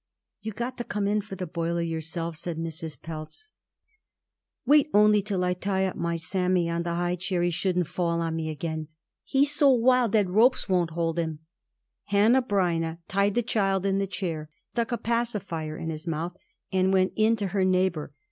"You 0.41 0.51
got 0.51 0.79
to 0.79 0.83
come 0.83 1.07
in 1.07 1.21
for 1.21 1.35
the 1.35 1.45
boiler 1.45 1.83
yourself," 1.83 2.35
said 2.35 2.57
Mrs. 2.57 2.99
Pelz. 2.99 3.51
"Wait 4.65 4.89
only 4.95 5.21
till 5.21 5.43
I 5.43 5.53
tie 5.53 5.93
my 5.95 6.15
Sammy 6.15 6.67
on 6.71 6.79
to 6.81 6.85
the 6.85 6.95
high 6.95 7.15
chair 7.15 7.43
he 7.43 7.51
shouldn't 7.51 7.85
fall 7.87 8.19
on 8.19 8.35
me 8.35 8.49
again. 8.49 8.87
He's 9.23 9.51
so 9.51 9.69
wild 9.69 10.13
that 10.13 10.27
ropes 10.27 10.67
won't 10.67 10.89
hold 10.89 11.19
him." 11.19 11.41
Hanneh 12.11 12.41
Breineh 12.47 12.97
tied 13.07 13.35
the 13.35 13.43
child 13.43 13.85
in 13.85 13.99
the 13.99 14.07
chair, 14.07 14.49
stuck 14.71 14.91
a 14.91 14.97
pacifier 14.97 15.77
in 15.77 15.91
his 15.91 16.07
mouth, 16.07 16.33
and 16.71 16.91
went 16.91 17.13
in 17.15 17.35
to 17.35 17.49
her 17.49 17.63
neighbor. 17.63 18.11